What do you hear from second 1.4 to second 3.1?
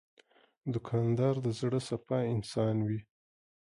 د زړه صفا انسان وي.